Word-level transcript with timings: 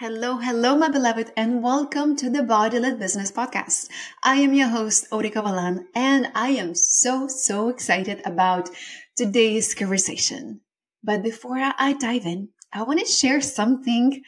Hello, 0.00 0.36
hello, 0.36 0.76
my 0.76 0.88
beloved, 0.88 1.32
and 1.36 1.60
welcome 1.60 2.14
to 2.14 2.30
the 2.30 2.44
Body 2.44 2.78
Led 2.78 3.00
Business 3.00 3.32
Podcast. 3.32 3.88
I 4.22 4.36
am 4.36 4.54
your 4.54 4.68
host, 4.68 5.10
Odika 5.10 5.42
Valan, 5.42 5.86
and 5.92 6.30
I 6.36 6.50
am 6.50 6.76
so, 6.76 7.26
so 7.26 7.68
excited 7.68 8.22
about 8.24 8.70
today's 9.16 9.74
conversation. 9.74 10.60
But 11.02 11.24
before 11.24 11.58
I 11.58 11.94
dive 11.94 12.26
in, 12.26 12.50
I 12.72 12.84
want 12.84 13.00
to 13.00 13.06
share 13.06 13.40
something 13.40 14.22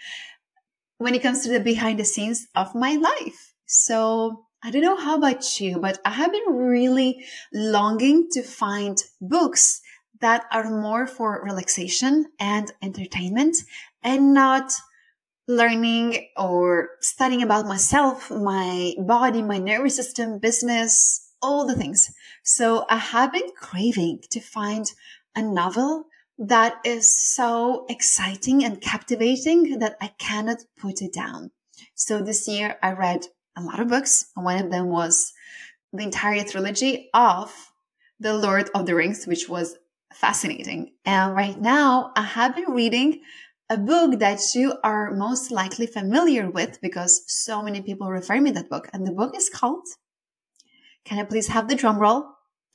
when 0.99 1.15
it 1.15 1.23
comes 1.23 1.45
to 1.45 1.51
the 1.51 1.61
behind 1.61 2.01
the 2.01 2.05
scenes 2.05 2.49
of 2.57 2.75
my 2.75 2.97
life. 2.97 3.55
So 3.67 4.47
I 4.65 4.73
don't 4.73 4.83
know 4.83 4.97
how 4.97 5.19
about 5.19 5.61
you, 5.61 5.79
but 5.79 6.01
I 6.05 6.11
have 6.11 6.33
been 6.33 6.53
really 6.53 7.25
longing 7.55 8.27
to 8.33 8.43
find 8.43 8.99
books 9.21 9.83
that 10.21 10.47
are 10.51 10.69
more 10.69 11.07
for 11.07 11.41
relaxation 11.45 12.27
and 12.41 12.73
entertainment 12.83 13.57
and 14.03 14.35
not 14.35 14.73
learning 15.51 16.29
or 16.37 16.91
studying 17.01 17.43
about 17.43 17.67
myself, 17.67 18.31
my 18.31 18.95
body, 18.99 19.43
my 19.43 19.59
nervous 19.59 19.97
system, 19.97 20.39
business, 20.39 21.33
all 21.43 21.67
the 21.67 21.75
things. 21.75 22.13
So 22.45 22.87
I 22.89 22.97
have 22.97 23.33
been 23.33 23.51
craving 23.57 24.21
to 24.31 24.41
find 24.41 24.87
a 25.35 25.43
novel 25.43 26.05
that 26.39 26.77
is 26.85 27.15
so 27.35 27.85
exciting 27.91 28.65
and 28.65 28.81
captivating 28.81 29.79
that 29.81 29.97
I 30.01 30.13
cannot 30.19 30.59
put 30.79 31.03
it 31.03 31.13
down. 31.13 31.51
So 31.95 32.23
this 32.23 32.49
year 32.49 32.77
I 32.83 32.93
read 32.93 33.27
a 33.57 33.63
lot 33.63 33.81
of 33.81 33.89
books. 33.89 34.31
And 34.37 34.45
one 34.45 34.65
of 34.65 34.71
them 34.71 34.87
was 34.87 35.33
the 35.93 36.05
entire 36.05 36.45
trilogy 36.45 37.11
of 37.13 37.53
The 38.21 38.35
Lord 38.35 38.71
of 38.75 38.87
the 38.87 38.95
Rings, 38.95 39.27
which 39.27 39.49
was 39.49 39.77
fascinating. 40.15 40.93
And 41.05 41.35
right 41.35 41.61
now 41.61 42.13
I 42.17 42.23
have 42.23 42.55
been 42.55 42.71
reading 42.71 43.21
a 43.71 43.79
book 43.79 44.19
that 44.19 44.41
you 44.55 44.75
are 44.83 45.13
most 45.13 45.53
likely 45.53 45.87
familiar 45.87 46.51
with 46.51 46.81
because 46.83 47.23
so 47.29 47.63
many 47.63 47.81
people 47.81 48.11
refer 48.11 48.41
me 48.41 48.51
that 48.51 48.69
book. 48.69 48.91
And 48.93 49.07
the 49.07 49.13
book 49.13 49.37
is 49.37 49.49
called, 49.49 49.87
can 51.05 51.21
I 51.21 51.25
please 51.25 51.47
have 51.47 51.69
the 51.69 51.77
drum 51.77 51.99
roll? 51.99 52.25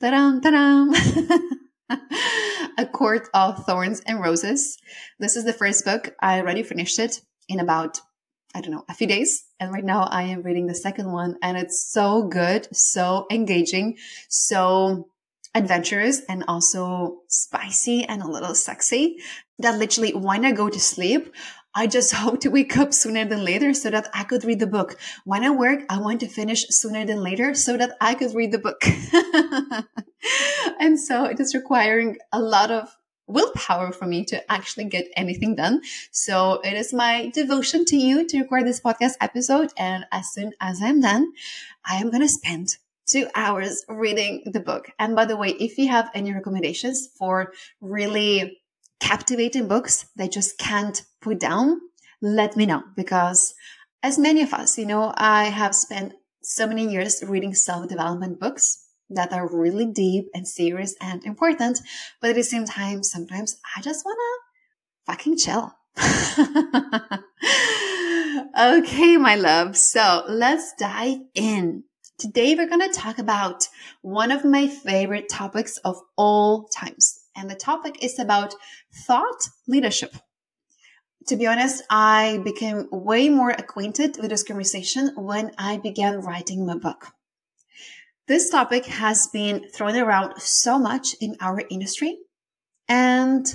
Ta-dam, 0.00 0.40
ta-dam. 0.40 0.92
a 2.78 2.86
Court 2.86 3.28
of 3.34 3.64
Thorns 3.66 4.00
and 4.06 4.22
Roses. 4.22 4.78
This 5.20 5.36
is 5.36 5.44
the 5.44 5.52
first 5.52 5.84
book. 5.84 6.14
I 6.20 6.40
already 6.40 6.62
finished 6.62 6.98
it 6.98 7.20
in 7.46 7.60
about, 7.60 8.00
I 8.54 8.62
don't 8.62 8.72
know, 8.72 8.84
a 8.88 8.94
few 8.94 9.06
days. 9.06 9.44
And 9.60 9.72
right 9.72 9.84
now 9.84 10.04
I 10.04 10.22
am 10.22 10.42
reading 10.42 10.66
the 10.66 10.74
second 10.74 11.12
one 11.12 11.36
and 11.42 11.58
it's 11.58 11.90
so 11.92 12.22
good, 12.26 12.74
so 12.74 13.26
engaging, 13.30 13.98
so 14.30 15.08
adventurous 15.56 16.20
and 16.28 16.44
also 16.46 17.22
spicy 17.28 18.04
and 18.04 18.22
a 18.22 18.28
little 18.28 18.54
sexy 18.54 19.16
that 19.58 19.78
literally 19.78 20.12
when 20.12 20.44
I 20.44 20.52
go 20.52 20.68
to 20.68 20.78
sleep, 20.78 21.34
I 21.74 21.86
just 21.86 22.12
hope 22.22 22.40
to 22.40 22.50
wake 22.50 22.76
up 22.76 22.92
sooner 22.92 23.24
than 23.24 23.42
later 23.42 23.72
so 23.72 23.90
that 23.90 24.08
I 24.12 24.24
could 24.24 24.44
read 24.44 24.60
the 24.60 24.66
book. 24.66 24.98
When 25.24 25.44
I 25.44 25.50
work, 25.50 25.80
I 25.88 25.98
want 25.98 26.20
to 26.20 26.28
finish 26.28 26.66
sooner 26.68 27.06
than 27.06 27.22
later 27.22 27.54
so 27.54 27.76
that 27.78 27.96
I 28.00 28.14
could 28.14 28.34
read 28.34 28.52
the 28.52 28.58
book. 28.58 28.82
and 30.80 31.00
so 31.00 31.24
it 31.24 31.40
is 31.40 31.54
requiring 31.54 32.18
a 32.32 32.40
lot 32.40 32.70
of 32.70 32.94
willpower 33.26 33.92
for 33.92 34.06
me 34.06 34.24
to 34.26 34.52
actually 34.52 34.84
get 34.84 35.06
anything 35.16 35.56
done. 35.56 35.80
So 36.12 36.60
it 36.62 36.74
is 36.74 36.92
my 36.92 37.30
devotion 37.34 37.84
to 37.86 37.96
you 37.96 38.26
to 38.28 38.40
record 38.40 38.66
this 38.66 38.80
podcast 38.80 39.14
episode. 39.20 39.70
And 39.76 40.04
as 40.12 40.32
soon 40.32 40.52
as 40.60 40.80
I'm 40.82 41.00
done, 41.00 41.32
I 41.84 41.96
am 41.96 42.10
going 42.10 42.22
to 42.22 42.28
spend 42.28 42.76
two 43.08 43.28
hours 43.34 43.84
reading 43.88 44.42
the 44.46 44.60
book. 44.60 44.90
And 44.98 45.14
by 45.14 45.24
the 45.24 45.36
way, 45.36 45.50
if 45.50 45.78
you 45.78 45.88
have 45.88 46.10
any 46.14 46.32
recommendations 46.32 47.08
for 47.18 47.52
really 47.80 48.58
captivating 49.00 49.68
books 49.68 50.06
that 50.16 50.32
just 50.32 50.58
can't 50.58 51.02
put 51.20 51.38
down, 51.38 51.80
let 52.20 52.56
me 52.56 52.66
know 52.66 52.82
because 52.96 53.54
as 54.02 54.18
many 54.18 54.42
of 54.42 54.52
us, 54.54 54.78
you 54.78 54.86
know, 54.86 55.12
I 55.16 55.44
have 55.44 55.74
spent 55.74 56.14
so 56.42 56.66
many 56.66 56.90
years 56.90 57.22
reading 57.26 57.54
self-development 57.54 58.40
books 58.40 58.84
that 59.10 59.32
are 59.32 59.48
really 59.48 59.86
deep 59.86 60.28
and 60.34 60.46
serious 60.46 60.94
and 61.00 61.24
important. 61.24 61.80
But 62.20 62.30
at 62.30 62.36
the 62.36 62.42
same 62.42 62.64
time, 62.64 63.02
sometimes 63.02 63.58
I 63.76 63.80
just 63.80 64.04
want 64.04 64.18
to 64.18 65.12
fucking 65.12 65.38
chill. 65.38 65.72
okay, 68.58 69.16
my 69.16 69.36
love. 69.36 69.76
So 69.76 70.24
let's 70.28 70.74
dive 70.78 71.20
in. 71.34 71.84
Today 72.18 72.54
we're 72.54 72.66
going 72.66 72.80
to 72.80 72.98
talk 72.98 73.18
about 73.18 73.68
one 74.00 74.30
of 74.30 74.42
my 74.42 74.68
favorite 74.68 75.28
topics 75.28 75.76
of 75.84 76.00
all 76.16 76.66
times. 76.68 77.20
And 77.36 77.50
the 77.50 77.54
topic 77.54 78.02
is 78.02 78.18
about 78.18 78.54
thought 79.06 79.50
leadership. 79.68 80.14
To 81.26 81.36
be 81.36 81.46
honest, 81.46 81.84
I 81.90 82.40
became 82.42 82.88
way 82.90 83.28
more 83.28 83.50
acquainted 83.50 84.16
with 84.18 84.30
this 84.30 84.44
conversation 84.44 85.12
when 85.14 85.50
I 85.58 85.76
began 85.76 86.22
writing 86.22 86.64
my 86.64 86.78
book. 86.78 87.08
This 88.26 88.48
topic 88.48 88.86
has 88.86 89.26
been 89.30 89.68
thrown 89.74 89.96
around 89.96 90.40
so 90.40 90.78
much 90.78 91.16
in 91.20 91.36
our 91.42 91.64
industry 91.68 92.16
and 92.88 93.46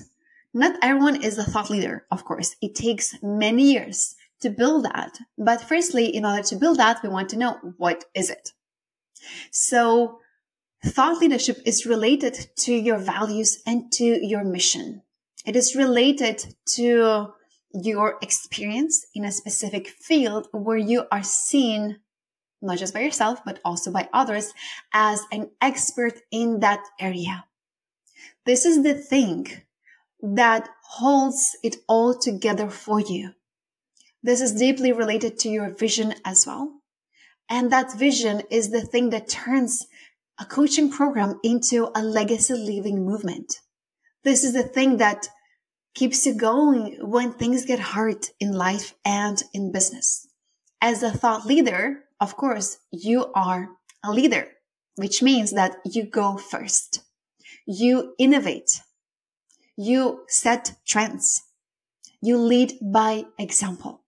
not 0.53 0.75
everyone 0.83 1.23
is 1.23 1.39
a 1.39 1.43
thought 1.43 1.71
leader, 1.71 2.05
of 2.11 2.25
course. 2.25 2.55
It 2.61 2.75
takes 2.75 3.15
many 3.23 3.71
years 3.71 4.15
to 4.41 4.49
build 4.49 4.85
that. 4.85 5.17
But 5.37 5.61
firstly, 5.61 6.07
in 6.07 6.25
order 6.25 6.43
to 6.43 6.55
build 6.55 6.77
that, 6.77 7.01
we 7.03 7.09
want 7.09 7.29
to 7.29 7.37
know 7.37 7.57
what 7.77 8.05
is 8.13 8.29
it? 8.29 8.51
So 9.51 10.19
thought 10.83 11.19
leadership 11.19 11.59
is 11.65 11.85
related 11.85 12.47
to 12.57 12.73
your 12.73 12.97
values 12.97 13.61
and 13.65 13.91
to 13.93 14.03
your 14.25 14.43
mission. 14.43 15.03
It 15.45 15.55
is 15.55 15.75
related 15.75 16.55
to 16.75 17.33
your 17.73 18.17
experience 18.21 19.05
in 19.15 19.25
a 19.25 19.31
specific 19.31 19.87
field 19.87 20.47
where 20.51 20.77
you 20.77 21.05
are 21.11 21.23
seen 21.23 21.99
not 22.61 22.77
just 22.77 22.93
by 22.93 22.99
yourself, 23.01 23.43
but 23.43 23.59
also 23.65 23.91
by 23.91 24.07
others 24.13 24.53
as 24.93 25.23
an 25.31 25.49
expert 25.61 26.13
in 26.31 26.59
that 26.59 26.83
area. 26.99 27.45
This 28.45 28.65
is 28.65 28.83
the 28.83 28.93
thing 28.93 29.47
that 30.21 30.69
holds 30.83 31.55
it 31.63 31.77
all 31.87 32.17
together 32.17 32.69
for 32.69 32.99
you. 32.99 33.31
This 34.23 34.41
is 34.41 34.53
deeply 34.53 34.91
related 34.91 35.39
to 35.39 35.49
your 35.49 35.69
vision 35.69 36.13
as 36.23 36.45
well. 36.45 36.81
And 37.49 37.71
that 37.71 37.97
vision 37.97 38.43
is 38.49 38.69
the 38.69 38.81
thing 38.81 39.09
that 39.09 39.27
turns 39.27 39.87
a 40.39 40.45
coaching 40.45 40.89
program 40.89 41.39
into 41.43 41.89
a 41.95 42.03
legacy 42.03 42.53
leaving 42.53 43.05
movement. 43.05 43.59
This 44.23 44.43
is 44.43 44.53
the 44.53 44.63
thing 44.63 44.97
that 44.97 45.27
keeps 45.93 46.25
you 46.25 46.33
going 46.35 46.97
when 47.01 47.33
things 47.33 47.65
get 47.65 47.79
hard 47.79 48.29
in 48.39 48.51
life 48.51 48.93
and 49.03 49.41
in 49.53 49.71
business. 49.71 50.27
As 50.81 51.03
a 51.03 51.11
thought 51.11 51.45
leader, 51.45 52.03
of 52.19 52.37
course, 52.37 52.77
you 52.91 53.31
are 53.33 53.69
a 54.03 54.11
leader, 54.11 54.47
which 54.95 55.21
means 55.21 55.51
that 55.51 55.75
you 55.83 56.05
go 56.05 56.37
first. 56.37 57.01
You 57.65 58.13
innovate. 58.17 58.81
You 59.75 60.23
set 60.27 60.75
trends. 60.85 61.41
You 62.21 62.37
lead 62.37 62.73
by 62.81 63.25
example. 63.37 64.01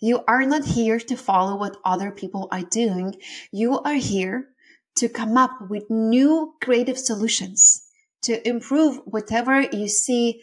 You 0.00 0.24
are 0.26 0.44
not 0.44 0.64
here 0.64 0.98
to 0.98 1.16
follow 1.16 1.56
what 1.56 1.76
other 1.84 2.10
people 2.10 2.48
are 2.50 2.62
doing. 2.62 3.16
You 3.52 3.78
are 3.80 3.94
here 3.94 4.48
to 4.96 5.08
come 5.08 5.36
up 5.36 5.70
with 5.70 5.90
new 5.90 6.54
creative 6.60 6.98
solutions 6.98 7.84
to 8.22 8.46
improve 8.46 9.00
whatever 9.04 9.62
you 9.62 9.88
see 9.88 10.42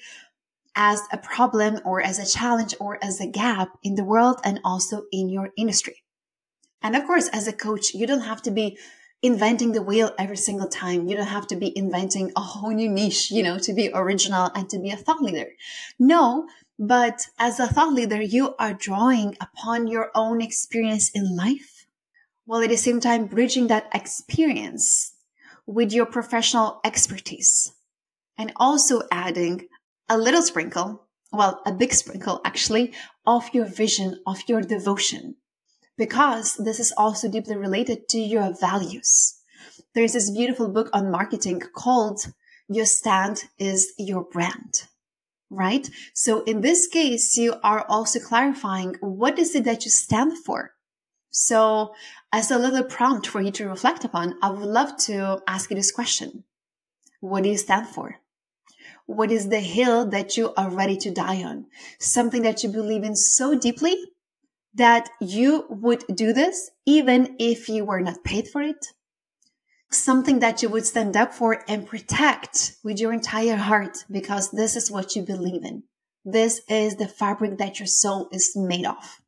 as 0.76 1.02
a 1.12 1.18
problem 1.18 1.80
or 1.86 2.02
as 2.02 2.20
a 2.20 2.26
challenge 2.26 2.76
or 2.80 2.98
as 3.04 3.20
a 3.20 3.28
gap 3.28 3.70
in 3.84 3.96
the 3.96 4.04
world 4.04 4.40
and 4.44 4.60
also 4.64 5.04
in 5.12 5.30
your 5.30 5.50
industry. 5.58 6.04
And 6.82 6.96
of 6.96 7.06
course, 7.06 7.30
as 7.30 7.48
a 7.48 7.54
coach, 7.54 7.94
you 7.94 8.06
don't 8.06 8.22
have 8.22 8.42
to 8.44 8.52
be 8.52 8.78
inventing 9.22 9.72
the 9.72 9.82
wheel 9.82 10.14
every 10.20 10.38
single 10.38 10.68
time. 10.68 11.08
You 11.08 11.18
don't 11.18 11.28
have 11.28 11.48
to 11.48 11.56
be 11.56 11.76
inventing 11.76 12.32
a 12.36 12.42
whole 12.42 12.72
new 12.72 12.90
niche, 12.90 13.32
you 13.32 13.42
know, 13.42 13.58
to 13.60 13.74
be 13.74 13.90
original 13.94 14.52
and 14.54 14.70
to 14.70 14.80
be 14.80 14.92
a 14.92 14.98
thought 14.98 15.22
leader. 15.22 15.52
No, 15.98 16.48
but 16.78 17.28
as 17.40 17.60
a 17.60 17.68
thought 17.68 17.94
leader, 17.94 18.22
you 18.22 18.56
are 18.60 18.74
drawing 18.74 19.38
upon 19.40 19.88
your 19.88 20.12
own 20.14 20.42
experience 20.42 21.10
in 21.12 21.36
life 21.36 21.86
while 22.46 22.62
at 22.62 22.70
the 22.70 22.78
same 22.78 23.00
time 23.00 23.26
bridging 23.26 23.68
that 23.68 23.90
experience 23.94 25.14
with 25.66 25.92
your 25.92 26.06
professional 26.06 26.80
expertise 26.84 27.74
and 28.38 28.52
also 28.58 29.02
adding 29.12 29.68
a 30.10 30.18
little 30.18 30.42
sprinkle, 30.42 31.08
well, 31.32 31.62
a 31.66 31.72
big 31.72 31.94
sprinkle 31.94 32.42
actually, 32.46 32.94
of 33.26 33.50
your 33.54 33.66
vision, 33.66 34.20
of 34.28 34.38
your 34.48 34.62
devotion, 34.62 35.36
because 35.98 36.56
this 36.56 36.80
is 36.80 36.94
also 36.98 37.30
deeply 37.30 37.56
related 37.56 38.08
to 38.10 38.20
your 38.20 38.54
values. 38.60 39.40
There's 39.96 40.14
this 40.14 40.30
beautiful 40.30 40.68
book 40.68 40.90
on 40.94 41.10
marketing 41.10 41.62
called 41.74 42.34
Your 42.68 42.86
Stand 42.86 43.46
is 43.58 43.94
Your 43.98 44.24
Brand 44.24 44.84
right? 45.56 45.90
So 46.14 46.44
in 46.44 46.62
this 46.62 46.88
case, 46.88 47.38
you 47.38 47.56
are 47.64 47.86
also 47.88 48.20
clarifying 48.20 48.96
what 49.00 49.40
is 49.40 49.56
it 49.56 49.64
that 49.64 49.86
you 49.86 49.92
stand 49.92 50.38
for? 50.38 50.72
So 51.32 51.94
as 52.32 52.52
a 52.52 52.58
little 52.58 52.84
prompt 52.84 53.28
for 53.28 53.42
you 53.42 53.52
to 53.52 53.68
reflect 53.68 54.06
upon, 54.06 54.36
I 54.42 54.50
would 54.50 54.62
love 54.62 54.98
to 55.06 55.42
ask 55.48 55.70
you 55.70 55.76
this 55.76 55.92
question. 55.92 56.44
What 57.20 57.44
do 57.44 57.50
you 57.50 57.58
stand 57.58 57.88
for? 57.88 58.20
What 59.06 59.32
is 59.32 59.50
the 59.50 59.60
hill 59.60 60.08
that 60.08 60.38
you 60.38 60.54
are 60.56 60.70
ready 60.70 60.98
to 60.98 61.12
die 61.12 61.44
on? 61.44 61.66
Something 62.00 62.42
that 62.44 62.64
you 62.64 62.70
believe 62.70 63.04
in 63.04 63.16
so 63.16 63.58
deeply 63.58 63.96
that 64.74 65.10
you 65.22 65.66
would 65.70 66.04
do 66.14 66.34
this 66.34 66.72
even 66.86 67.36
if 67.40 67.70
you 67.70 67.86
were 67.86 68.02
not 68.02 68.24
paid 68.24 68.48
for 68.48 68.62
it. 68.62 68.94
Something 69.92 70.40
that 70.40 70.62
you 70.62 70.70
would 70.70 70.86
stand 70.86 71.16
up 71.16 71.34
for 71.34 71.64
and 71.68 71.88
protect 71.88 72.76
with 72.84 73.00
your 73.00 73.14
entire 73.14 73.56
heart 73.56 74.06
because 74.10 74.52
this 74.52 74.76
is 74.76 74.92
what 74.92 75.16
you 75.16 75.22
believe 75.22 75.64
in. 75.64 75.84
This 76.26 76.62
is 76.68 76.96
the 76.96 77.08
fabric 77.08 77.58
that 77.60 77.80
your 77.80 77.88
soul 77.88 78.30
is 78.32 78.54
made 78.56 78.86
of. 78.86 79.22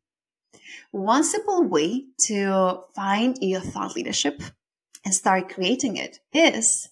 One 0.91 1.23
simple 1.23 1.63
way 1.63 2.05
to 2.25 2.81
find 2.95 3.37
your 3.41 3.61
thought 3.61 3.95
leadership 3.95 4.41
and 5.05 5.13
start 5.13 5.53
creating 5.53 5.97
it 5.97 6.19
is 6.33 6.89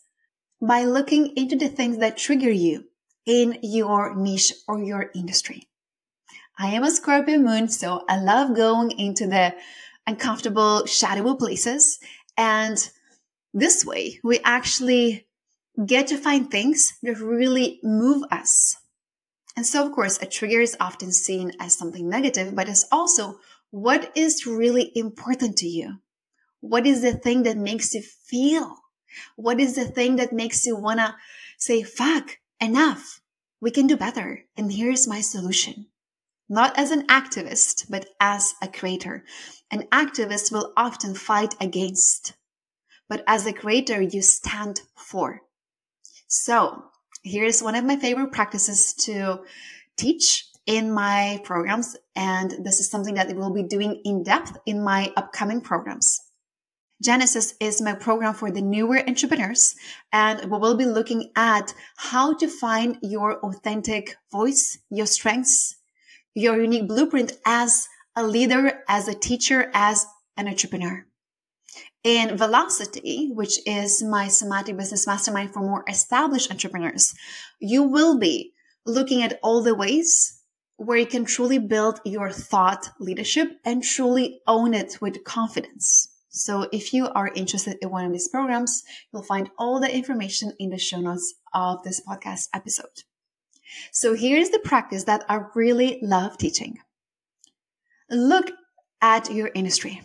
by 0.61 0.83
looking 0.83 1.35
into 1.35 1.55
the 1.55 1.67
things 1.67 1.97
that 1.97 2.17
trigger 2.17 2.51
you 2.51 2.85
in 3.25 3.57
your 3.61 4.15
niche 4.15 4.53
or 4.67 4.81
your 4.81 5.11
industry. 5.15 5.67
I 6.57 6.67
am 6.67 6.83
a 6.83 6.91
Scorpio 6.91 7.39
moon, 7.39 7.67
so 7.67 8.05
I 8.07 8.17
love 8.17 8.55
going 8.55 8.91
into 8.91 9.27
the 9.27 9.55
uncomfortable, 10.07 10.85
shadowy 10.85 11.35
places. 11.35 11.99
And 12.37 12.77
this 13.55 13.85
way, 13.85 14.19
we 14.21 14.39
actually 14.43 15.27
get 15.85 16.07
to 16.07 16.17
find 16.17 16.51
things 16.51 16.93
that 17.01 17.17
really 17.19 17.79
move 17.83 18.23
us. 18.29 18.75
And 19.55 19.65
so, 19.65 19.85
of 19.85 19.93
course, 19.93 20.21
a 20.21 20.25
trigger 20.25 20.59
is 20.59 20.75
often 20.79 21.13
seen 21.13 21.53
as 21.59 21.77
something 21.77 22.09
negative, 22.09 22.53
but 22.53 22.67
it's 22.67 22.85
also 22.91 23.39
what 23.71 24.11
is 24.15 24.45
really 24.45 24.91
important 24.93 25.55
to 25.57 25.67
you. 25.67 25.99
What 26.59 26.85
is 26.85 27.01
the 27.01 27.13
thing 27.13 27.43
that 27.43 27.57
makes 27.57 27.93
you 27.93 28.01
feel? 28.01 28.75
What 29.37 29.61
is 29.61 29.75
the 29.75 29.85
thing 29.85 30.17
that 30.17 30.33
makes 30.33 30.65
you 30.65 30.75
want 30.75 30.99
to 30.99 31.15
say, 31.57 31.81
fuck, 31.81 32.37
enough? 32.59 33.21
We 33.61 33.71
can 33.71 33.87
do 33.87 33.95
better. 33.95 34.43
And 34.57 34.71
here's 34.71 35.07
my 35.07 35.21
solution. 35.21 35.87
Not 36.49 36.77
as 36.77 36.91
an 36.91 37.07
activist, 37.07 37.89
but 37.89 38.07
as 38.19 38.53
a 38.61 38.67
creator. 38.67 39.23
An 39.71 39.83
activist 39.93 40.51
will 40.51 40.73
often 40.75 41.15
fight 41.15 41.55
against, 41.61 42.33
but 43.09 43.23
as 43.27 43.45
a 43.45 43.53
creator, 43.53 44.01
you 44.01 44.21
stand 44.21 44.81
for. 44.95 45.41
So 46.27 46.83
here's 47.23 47.61
one 47.61 47.75
of 47.75 47.85
my 47.85 47.97
favorite 47.97 48.31
practices 48.31 48.93
to 49.05 49.43
teach 49.97 50.45
in 50.65 50.91
my 50.91 51.39
programs. 51.43 51.95
And 52.15 52.51
this 52.63 52.79
is 52.79 52.89
something 52.89 53.15
that 53.15 53.35
we'll 53.35 53.53
be 53.53 53.63
doing 53.63 54.01
in 54.03 54.23
depth 54.23 54.57
in 54.65 54.83
my 54.83 55.13
upcoming 55.15 55.61
programs. 55.61 56.21
Genesis 57.03 57.55
is 57.59 57.81
my 57.81 57.93
program 57.93 58.33
for 58.33 58.49
the 58.49 58.61
newer 58.61 58.99
entrepreneurs, 59.05 59.75
and 60.13 60.49
we 60.49 60.57
will 60.57 60.77
be 60.77 60.85
looking 60.85 61.29
at 61.35 61.73
how 61.97 62.33
to 62.33 62.47
find 62.47 62.97
your 63.01 63.37
authentic 63.39 64.15
voice, 64.31 64.79
your 64.89 65.05
strengths, 65.05 65.75
your 66.33 66.59
unique 66.61 66.87
blueprint 66.87 67.33
as 67.45 67.89
a 68.15 68.25
leader, 68.25 68.81
as 68.87 69.09
a 69.09 69.13
teacher, 69.13 69.69
as 69.73 70.05
an 70.37 70.47
entrepreneur. 70.47 71.05
In 72.03 72.37
Velocity, 72.37 73.31
which 73.33 73.59
is 73.65 74.03
my 74.03 74.27
somatic 74.27 74.77
business 74.77 75.07
mastermind 75.07 75.53
for 75.53 75.61
more 75.61 75.83
established 75.87 76.51
entrepreneurs, 76.51 77.13
you 77.59 77.83
will 77.83 78.19
be 78.19 78.53
looking 78.85 79.23
at 79.23 79.39
all 79.41 79.63
the 79.63 79.73
ways 79.75 80.41
where 80.77 80.97
you 80.97 81.05
can 81.05 81.25
truly 81.25 81.57
build 81.57 82.01
your 82.05 82.31
thought 82.31 82.89
leadership 82.99 83.49
and 83.63 83.83
truly 83.83 84.41
own 84.45 84.73
it 84.73 84.97
with 85.01 85.23
confidence. 85.23 86.09
So 86.29 86.67
if 86.71 86.93
you 86.93 87.07
are 87.07 87.31
interested 87.33 87.77
in 87.81 87.89
one 87.89 88.05
of 88.05 88.11
these 88.11 88.27
programs, 88.27 88.83
you'll 89.11 89.23
find 89.23 89.49
all 89.57 89.79
the 89.79 89.93
information 89.93 90.51
in 90.59 90.69
the 90.69 90.77
show 90.77 90.99
notes 90.99 91.33
of 91.53 91.81
this 91.83 92.01
podcast 92.05 92.49
episode. 92.53 93.03
So 93.91 94.13
here's 94.13 94.49
the 94.49 94.59
practice 94.59 95.05
that 95.05 95.23
I 95.29 95.39
really 95.55 95.99
love 96.01 96.37
teaching. 96.37 96.79
Look 98.09 98.51
at 99.01 99.31
your 99.31 99.49
industry, 99.55 100.01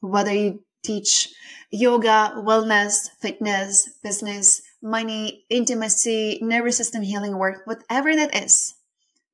whether 0.00 0.32
you 0.32 0.64
teach 0.88 1.28
yoga, 1.70 2.32
wellness, 2.38 3.10
fitness, 3.20 3.90
business, 4.02 4.62
money, 4.82 5.44
intimacy, 5.50 6.38
nervous 6.40 6.78
system 6.78 7.02
healing 7.02 7.36
work, 7.36 7.66
whatever 7.66 8.16
that 8.16 8.34
is. 8.34 8.74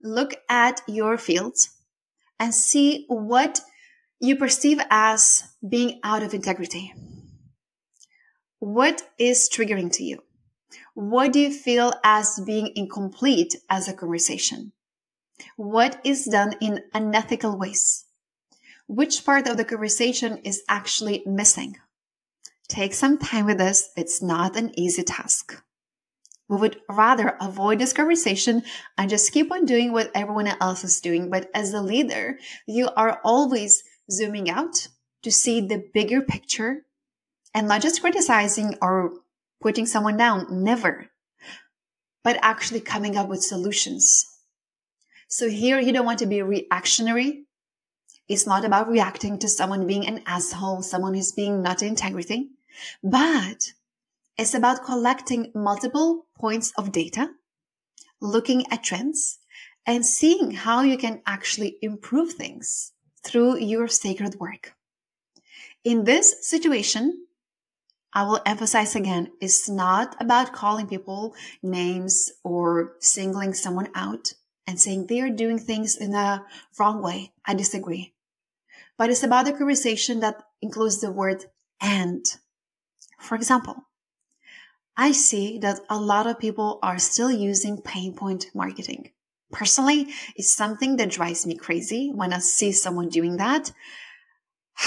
Look 0.03 0.35
at 0.49 0.83
your 0.89 1.17
fields 1.17 1.71
and 2.41 2.53
see 2.53 3.07
what 3.09 3.61
you 4.21 4.35
perceive 4.37 4.81
as 4.91 5.45
being 5.67 6.01
out 6.03 6.25
of 6.25 6.35
integrity. 6.35 6.93
What 8.59 9.03
is 9.19 9.49
triggering 9.49 9.93
to 9.93 10.03
you? 10.03 10.23
What 10.95 11.33
do 11.33 11.41
you 11.41 11.53
feel 11.53 11.93
as 12.03 12.41
being 12.45 12.73
incomplete 12.75 13.57
as 13.71 13.87
a 13.87 13.95
conversation? 13.95 14.73
What 15.57 16.01
is 16.05 16.25
done 16.25 16.55
in 16.61 16.81
unethical 16.93 17.57
ways? 17.59 18.04
Which 18.87 19.25
part 19.25 19.49
of 19.49 19.57
the 19.57 19.65
conversation 19.65 20.39
is 20.39 20.63
actually 20.69 21.23
missing? 21.27 21.77
Take 22.69 22.95
some 22.95 23.19
time 23.19 23.47
with 23.47 23.59
this. 23.59 23.91
It's 23.97 24.23
not 24.23 24.57
an 24.57 24.79
easy 24.79 25.03
task. 25.03 25.63
We 26.49 26.59
would 26.59 26.81
rather 26.89 27.37
avoid 27.41 27.79
this 27.79 27.95
conversation 27.95 28.63
and 28.99 29.09
just 29.09 29.33
keep 29.33 29.51
on 29.51 29.65
doing 29.65 29.93
what 29.93 30.11
everyone 30.15 30.49
else 30.49 30.85
is 30.85 31.01
doing. 31.01 31.31
But 31.31 31.51
as 31.55 31.73
a 31.73 31.81
leader, 31.81 32.39
you 32.67 32.91
are 32.97 33.21
always 33.25 33.83
zooming 34.11 34.51
out 34.51 34.89
to 35.23 35.33
see 35.33 35.61
the 35.61 35.83
bigger 35.95 36.21
picture 36.21 36.85
and 37.55 37.67
not 37.67 37.81
just 37.81 38.03
criticizing 38.03 38.77
or 38.83 39.15
putting 39.63 39.87
someone 39.87 40.19
down, 40.19 40.47
never, 40.51 41.07
but 42.23 42.39
actually 42.43 42.81
coming 42.81 43.17
up 43.17 43.29
with 43.29 43.43
solutions. 43.43 44.27
So 45.29 45.49
here 45.49 45.81
you 45.81 45.93
don't 45.93 46.05
want 46.05 46.19
to 46.19 46.27
be 46.27 46.43
reactionary. 46.43 47.47
It's 48.29 48.47
not 48.47 48.65
about 48.65 48.89
reacting 48.89 49.39
to 49.39 49.49
someone 49.49 49.87
being 49.87 50.07
an 50.07 50.23
asshole, 50.27 50.83
someone 50.83 51.15
who's 51.15 51.33
being 51.33 51.63
not 51.63 51.83
integrity, 51.83 52.49
but 53.03 53.73
it's 54.39 54.55
about 54.55 54.85
collecting 54.85 55.53
multiple 55.55 56.27
points 56.39 56.73
of 56.77 56.91
data, 56.91 57.31
looking 58.21 58.65
at 58.71 58.83
trends 58.83 59.39
and 59.87 60.07
seeing 60.07 60.53
how 60.53 60.81
you 60.83 60.97
can 60.97 61.21
actually 61.27 61.77
improve 61.83 62.33
things 62.33 62.93
through 63.23 63.59
your 63.59 63.89
sacred 63.89 64.37
work. 64.37 64.75
In 65.85 66.05
this 66.05 66.49
situation, 66.49 67.27
I 68.15 68.23
will 68.23 68.41
emphasize 68.47 68.97
again, 68.97 69.33
it's 69.41 69.69
not 69.69 70.17
about 70.19 70.53
calling 70.53 70.87
people 70.87 71.35
names 71.63 72.33
or 72.43 72.95
singling 73.01 73.53
someone 73.53 73.89
out 73.95 74.33
and 74.67 74.81
saying 74.81 75.07
they 75.07 75.21
are 75.21 75.29
doing 75.29 75.59
things 75.59 75.97
in 75.97 76.15
a 76.15 76.47
wrong 76.79 77.03
way. 77.03 77.33
I 77.45 77.55
disagree. 77.55 78.14
But 78.97 79.11
it's 79.11 79.23
about 79.23 79.49
a 79.49 79.53
conversation 79.53 80.21
that 80.21 80.43
includes 80.63 81.01
the 81.01 81.11
word 81.13 81.45
and. 81.81 82.25
For 83.21 83.37
example, 83.37 83.77
I 84.97 85.13
see 85.13 85.59
that 85.59 85.81
a 85.89 85.99
lot 85.99 86.27
of 86.27 86.39
people 86.39 86.79
are 86.83 86.99
still 86.99 87.31
using 87.31 87.81
pain 87.81 88.15
point 88.15 88.47
marketing. 88.55 89.11
Personally, 89.51 90.09
it's 90.37 90.55
something 90.55 90.97
that 90.97 91.11
drives 91.11 91.47
me 91.47 91.57
crazy 91.57 92.11
when 92.15 92.33
I 92.33 92.39
see 92.39 92.73
someone 92.73 93.09
doing 93.09 93.37
that. 93.39 93.73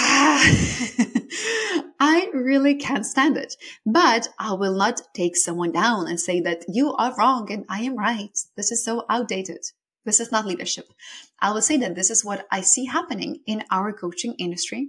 I 2.00 2.28
really 2.32 2.74
can't 2.74 3.06
stand 3.06 3.36
it, 3.36 3.56
but 3.84 4.28
I 4.38 4.52
will 4.52 4.74
not 4.74 5.00
take 5.14 5.36
someone 5.36 5.72
down 5.72 6.06
and 6.06 6.20
say 6.20 6.40
that 6.40 6.64
you 6.68 6.94
are 6.94 7.14
wrong 7.16 7.50
and 7.50 7.64
I 7.68 7.80
am 7.80 7.96
right. 7.96 8.38
This 8.56 8.70
is 8.70 8.84
so 8.84 9.04
outdated. 9.08 9.64
This 10.08 10.20
is 10.20 10.32
not 10.32 10.46
leadership. 10.46 10.90
I 11.38 11.52
will 11.52 11.60
say 11.60 11.76
that 11.76 11.94
this 11.94 12.08
is 12.08 12.24
what 12.24 12.46
I 12.50 12.62
see 12.62 12.86
happening 12.86 13.42
in 13.46 13.62
our 13.70 13.92
coaching 13.92 14.32
industry. 14.38 14.88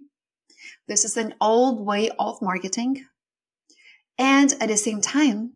This 0.88 1.04
is 1.04 1.18
an 1.18 1.36
old 1.42 1.86
way 1.86 2.10
of 2.18 2.42
marketing. 2.42 3.06
And 4.18 4.54
at 4.62 4.70
the 4.70 4.78
same 4.78 5.02
time, 5.02 5.56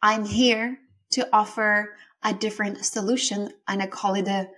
I'm 0.00 0.24
here 0.24 0.78
to 1.10 1.28
offer 1.34 1.98
a 2.22 2.32
different 2.32 2.82
solution 2.82 3.50
and 3.68 3.82
I 3.82 3.88
call 3.88 4.14
it 4.14 4.26
a 4.26 4.48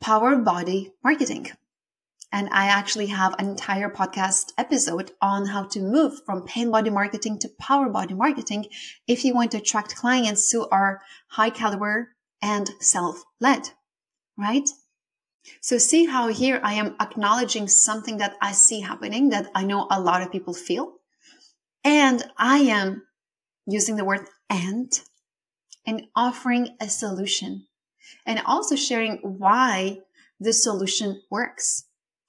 power 0.00 0.34
body 0.34 0.90
marketing. 1.04 1.52
And 2.32 2.48
I 2.50 2.66
actually 2.66 3.06
have 3.06 3.36
an 3.38 3.50
entire 3.50 3.88
podcast 3.88 4.52
episode 4.58 5.12
on 5.20 5.46
how 5.46 5.66
to 5.66 5.80
move 5.80 6.24
from 6.26 6.42
pain 6.42 6.72
body 6.72 6.90
marketing 6.90 7.38
to 7.38 7.48
power 7.50 7.88
body 7.88 8.14
marketing 8.14 8.66
if 9.06 9.24
you 9.24 9.32
want 9.32 9.52
to 9.52 9.58
attract 9.58 9.94
clients 9.94 10.50
who 10.50 10.68
are 10.70 11.02
high 11.28 11.50
caliber 11.50 12.16
and 12.42 12.68
self 12.80 13.22
led, 13.38 13.70
right? 14.36 14.68
So 15.60 15.78
see 15.78 16.06
how 16.06 16.28
here 16.28 16.60
I 16.62 16.74
am 16.74 16.96
acknowledging 17.00 17.68
something 17.68 18.18
that 18.18 18.36
I 18.40 18.52
see 18.52 18.80
happening 18.80 19.30
that 19.30 19.50
I 19.54 19.64
know 19.64 19.86
a 19.90 20.00
lot 20.00 20.22
of 20.22 20.30
people 20.30 20.54
feel. 20.54 20.94
And 21.84 22.22
I 22.36 22.58
am 22.58 23.02
using 23.66 23.96
the 23.96 24.04
word 24.04 24.26
and 24.48 24.92
and 25.84 26.02
offering 26.14 26.76
a 26.80 26.88
solution 26.88 27.66
and 28.24 28.40
also 28.46 28.76
sharing 28.76 29.16
why 29.18 29.98
the 30.38 30.52
solution 30.52 31.22
works. 31.30 31.84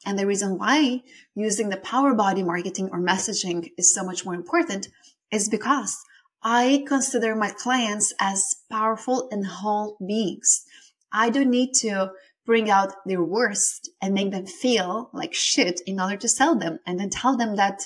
And 0.05 0.17
the 0.17 0.27
reason 0.27 0.57
why 0.57 1.03
using 1.36 1.69
the 1.69 1.77
power 1.77 2.13
body 2.13 2.43
marketing 2.43 2.89
or 2.91 3.00
messaging 3.00 3.69
is 3.77 3.93
so 3.93 4.03
much 4.03 4.25
more 4.25 4.33
important 4.33 4.89
is 5.31 5.50
because 5.50 5.98
I 6.41 6.83
consider 6.88 7.36
my 7.36 7.51
clients 7.51 8.13
as 8.19 8.55
powerful 8.69 9.29
and 9.31 9.45
whole 9.45 9.98
beings. 10.05 10.65
I 11.13 11.29
don't 11.29 11.51
need 11.51 11.74
to 11.75 12.12
bring 12.46 12.70
out 12.70 12.93
their 13.05 13.24
worst 13.24 13.89
and 14.01 14.13
make 14.13 14.32
them 14.32 14.46
feel 14.46 15.10
like 15.13 15.34
shit 15.34 15.82
in 15.86 16.00
order 16.00 16.17
to 16.17 16.27
sell 16.27 16.55
them 16.55 16.79
and 16.86 17.00
then 17.00 17.10
tell 17.10 17.38
them 17.38 17.55
that 17.55 17.84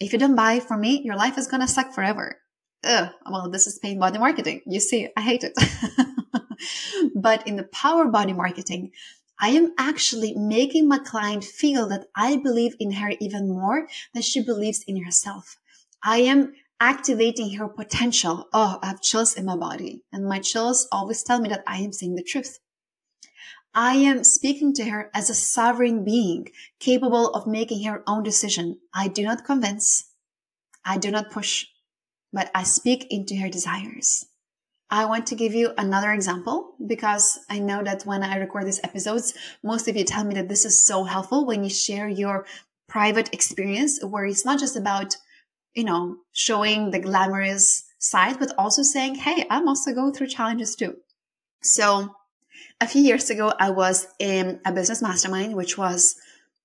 if 0.00 0.12
you 0.12 0.18
don't 0.18 0.36
buy 0.36 0.60
from 0.60 0.80
me, 0.80 1.02
your 1.02 1.16
life 1.16 1.36
is 1.36 1.46
going 1.46 1.60
to 1.60 1.68
suck 1.68 1.92
forever. 1.92 2.36
Ugh, 2.84 3.10
well, 3.30 3.50
this 3.50 3.66
is 3.66 3.78
pain 3.78 3.98
body 3.98 4.18
marketing. 4.18 4.62
You 4.66 4.80
see, 4.80 5.08
I 5.16 5.20
hate 5.20 5.44
it. 5.44 5.52
but 7.14 7.46
in 7.46 7.56
the 7.56 7.64
power 7.64 8.06
body 8.06 8.32
marketing, 8.32 8.92
I 9.38 9.50
am 9.50 9.72
actually 9.78 10.34
making 10.34 10.86
my 10.88 10.98
client 10.98 11.44
feel 11.44 11.88
that 11.88 12.06
I 12.14 12.36
believe 12.36 12.74
in 12.78 12.92
her 12.92 13.12
even 13.20 13.48
more 13.48 13.88
than 14.14 14.22
she 14.22 14.42
believes 14.42 14.84
in 14.86 15.02
herself. 15.04 15.56
I 16.02 16.18
am 16.18 16.52
activating 16.80 17.54
her 17.54 17.68
potential. 17.68 18.48
Oh, 18.52 18.78
I 18.82 18.86
have 18.86 19.02
chills 19.02 19.34
in 19.34 19.44
my 19.44 19.56
body 19.56 20.02
and 20.12 20.24
my 20.24 20.40
chills 20.40 20.88
always 20.90 21.22
tell 21.22 21.40
me 21.40 21.50
that 21.50 21.62
I 21.66 21.76
am 21.78 21.92
saying 21.92 22.14
the 22.14 22.22
truth. 22.22 22.58
I 23.74 23.94
am 23.96 24.24
speaking 24.24 24.72
to 24.74 24.84
her 24.86 25.10
as 25.14 25.30
a 25.30 25.34
sovereign 25.34 26.02
being 26.02 26.48
capable 26.80 27.28
of 27.28 27.46
making 27.46 27.84
her 27.84 28.02
own 28.06 28.24
decision. 28.24 28.80
I 28.92 29.06
do 29.06 29.22
not 29.22 29.44
convince. 29.44 30.10
I 30.84 30.98
do 30.98 31.10
not 31.10 31.30
push, 31.30 31.66
but 32.32 32.50
I 32.54 32.64
speak 32.64 33.06
into 33.10 33.36
her 33.36 33.48
desires. 33.48 34.26
I 34.90 35.04
want 35.04 35.28
to 35.28 35.36
give 35.36 35.54
you 35.54 35.72
another 35.78 36.10
example 36.10 36.74
because 36.84 37.38
I 37.48 37.60
know 37.60 37.84
that 37.84 38.02
when 38.02 38.24
I 38.24 38.38
record 38.38 38.66
these 38.66 38.80
episodes, 38.82 39.34
most 39.62 39.86
of 39.86 39.96
you 39.96 40.02
tell 40.02 40.24
me 40.24 40.34
that 40.34 40.48
this 40.48 40.64
is 40.64 40.84
so 40.84 41.04
helpful 41.04 41.46
when 41.46 41.62
you 41.62 41.70
share 41.70 42.08
your 42.08 42.44
private 42.88 43.32
experience 43.32 44.02
where 44.02 44.24
it's 44.24 44.44
not 44.44 44.58
just 44.58 44.74
about, 44.74 45.16
you 45.74 45.84
know, 45.84 46.16
showing 46.32 46.90
the 46.90 46.98
glamorous 46.98 47.84
side, 47.98 48.38
but 48.38 48.52
also 48.58 48.82
saying, 48.82 49.16
Hey, 49.16 49.46
I'm 49.50 49.68
also 49.68 49.92
going 49.94 50.12
through 50.12 50.28
challenges 50.28 50.74
too. 50.74 50.96
So 51.62 52.14
a 52.80 52.86
few 52.86 53.02
years 53.02 53.30
ago, 53.30 53.52
I 53.58 53.70
was 53.70 54.06
in 54.18 54.60
a 54.64 54.72
business 54.72 55.02
mastermind, 55.02 55.54
which 55.54 55.76
was 55.76 56.16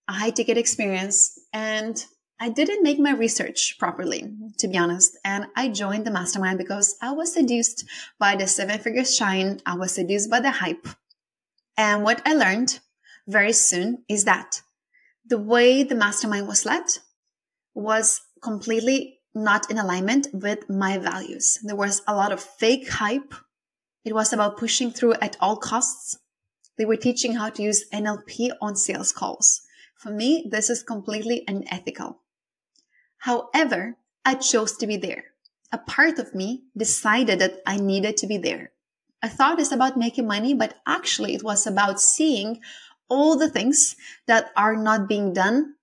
a 0.08 0.14
high 0.14 0.30
ticket 0.30 0.58
experience 0.58 1.40
and 1.54 2.04
I 2.40 2.50
didn't 2.50 2.84
make 2.84 3.00
my 3.00 3.12
research 3.12 3.78
properly, 3.80 4.30
to 4.58 4.68
be 4.68 4.78
honest. 4.78 5.18
And 5.24 5.48
I 5.56 5.70
joined 5.70 6.06
the 6.06 6.12
mastermind 6.12 6.58
because 6.58 6.98
I 7.02 7.12
was 7.12 7.34
seduced 7.34 7.86
by 8.20 8.36
the 8.36 8.46
seven 8.46 8.78
figures 8.80 9.16
shine. 9.16 9.62
I 9.66 9.76
was 9.76 9.94
seduced 9.94 10.30
by 10.30 10.42
the 10.42 10.52
hype. 10.52 10.88
And 11.78 12.04
what 12.04 12.22
I 12.26 12.34
learned 12.34 12.80
very 13.28 13.54
soon 13.54 14.04
is 14.10 14.26
that 14.26 14.62
the 15.26 15.38
way 15.38 15.84
the 15.84 15.96
mastermind 15.96 16.48
was 16.48 16.66
led 16.66 16.84
was 17.74 18.22
completely 18.46 19.18
not 19.34 19.70
in 19.72 19.80
alignment 19.80 20.28
with 20.32 20.70
my 20.70 21.00
values. 21.00 21.58
There 21.64 21.76
was 21.76 22.04
a 22.08 22.16
lot 22.16 22.32
of 22.32 22.40
fake 22.40 22.88
hype. 22.88 23.34
It 24.06 24.14
was 24.14 24.32
about 24.32 24.58
pushing 24.58 24.92
through 24.92 25.16
at 25.16 25.36
all 25.42 25.58
costs. 25.58 26.20
They 26.78 26.86
were 26.86 26.96
teaching 26.96 27.34
how 27.34 27.50
to 27.50 27.64
use 27.64 27.90
NLP 27.92 28.52
on 28.62 28.76
sales 28.76 29.12
calls. 29.12 29.62
For 29.96 30.12
me, 30.12 30.46
this 30.50 30.70
is 30.70 30.84
completely 30.84 31.44
unethical. 31.48 32.22
However, 33.18 33.98
I 34.24 34.36
chose 34.36 34.78
to 34.78 34.88
be 34.88 34.98
there. 34.98 35.24
A 35.72 35.80
part 35.80 36.20
of 36.20 36.36
me 36.36 36.66
decided 36.78 37.40
that 37.40 37.62
I 37.66 37.78
needed 37.78 38.16
to 38.18 38.28
be 38.28 38.38
there. 38.38 38.72
I 39.24 39.28
thought 39.28 39.60
it's 39.60 39.72
about 39.72 39.98
making 39.98 40.28
money, 40.28 40.54
but 40.54 40.76
actually 40.86 41.34
it 41.34 41.44
was 41.44 41.66
about 41.66 42.00
seeing 42.00 42.62
all 43.10 43.38
the 43.38 43.50
things 43.50 43.96
that 44.28 44.52
are 44.56 44.76
not 44.76 45.10
being 45.10 45.34
done 45.34 45.75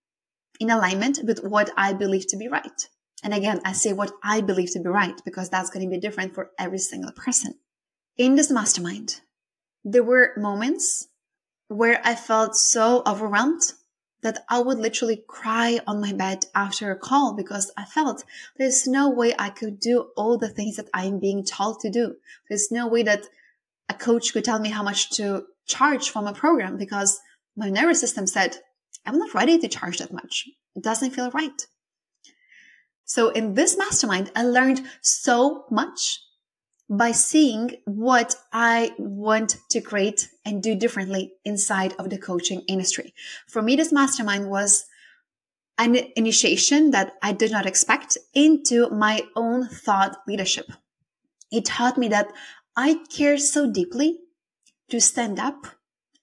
in 0.63 0.71
alignment 0.71 1.19
with 1.25 1.43
what 1.43 1.71
I 1.77 1.93
believe 1.93 2.29
to 2.29 2.37
be 2.37 2.47
right. 2.47 2.89
And 3.25 3.35
again, 3.35 3.61
I 3.65 3.73
say 3.73 3.93
what 3.93 4.13
I 4.23 4.41
believe 4.41 4.71
to 4.73 4.81
be 4.81 4.89
right 4.89 5.21
because 5.25 5.51
that's 5.51 5.71
going 5.71 5.85
to 5.85 5.91
be 5.91 6.01
different 6.01 6.35
for 6.35 6.53
every 6.57 6.79
single 6.79 7.11
person. 7.11 7.55
In 8.17 8.37
this 8.37 8.51
mastermind, 8.51 9.21
there 9.85 10.05
were 10.05 10.35
moments 10.37 11.09
where 11.67 12.01
I 12.05 12.15
felt 12.15 12.55
so 12.55 13.03
overwhelmed 13.05 13.73
that 14.23 14.45
I 14.49 14.61
would 14.61 14.79
literally 14.79 15.25
cry 15.27 15.81
on 15.85 16.01
my 16.01 16.13
bed 16.13 16.45
after 16.55 16.93
a 16.93 16.97
call 16.97 17.35
because 17.35 17.73
I 17.77 17.85
felt 17.85 18.23
there's 18.57 18.87
no 18.87 19.11
way 19.11 19.35
I 19.37 19.51
could 19.51 19.81
do 19.81 20.11
all 20.17 20.39
the 20.39 20.49
things 20.49 20.77
that 20.77 20.91
I'm 20.95 21.19
being 21.19 21.45
told 21.45 21.81
to 21.81 21.91
do. 21.91 22.15
There's 22.49 22.71
no 22.71 22.87
way 22.87 23.03
that 23.03 23.27
a 23.89 23.95
coach 23.95 24.33
could 24.33 24.45
tell 24.45 24.61
me 24.61 24.69
how 24.69 24.85
much 24.85 25.11
to 25.17 25.47
charge 25.67 26.11
from 26.11 26.29
a 26.29 26.33
program 26.33 26.77
because 26.77 27.21
my 27.57 27.69
nervous 27.69 28.01
system 28.01 28.29
said, 28.29 28.59
I'm 29.05 29.19
not 29.19 29.35
ready 29.35 29.59
to 29.59 29.69
charge 29.69 29.99
that 29.99 30.13
much. 30.13 30.49
It 30.75 30.83
doesn't 30.83 31.11
feel 31.11 31.31
right. 31.31 31.67
So 33.05 33.31
in 33.31 33.55
this 33.55 33.77
mastermind, 33.77 34.31
I 34.35 34.45
learned 34.45 34.83
so 35.01 35.65
much 35.71 36.21
by 36.89 37.13
seeing 37.13 37.77
what 37.85 38.35
I 38.53 38.93
want 38.99 39.57
to 39.71 39.81
create 39.81 40.29
and 40.45 40.63
do 40.63 40.75
differently 40.75 41.33
inside 41.45 41.95
of 41.99 42.11
the 42.11 42.19
coaching 42.19 42.63
industry. 42.69 43.15
For 43.49 43.63
me, 43.63 43.77
this 43.77 43.93
mastermind 43.93 44.49
was 44.51 44.85
an 45.79 45.97
initiation 46.17 46.91
that 46.91 47.15
I 47.23 47.33
did 47.33 47.51
not 47.51 47.67
expect 47.67 48.19
into 48.35 48.91
my 48.91 49.23
own 49.35 49.69
thought 49.69 50.19
leadership. 50.29 50.71
It 51.51 51.65
taught 51.65 51.99
me 51.99 52.09
that 52.09 52.33
I 52.77 53.01
care 53.11 53.39
so 53.39 53.71
deeply 53.71 54.19
to 54.91 55.01
stand 55.01 55.39
up 55.39 55.67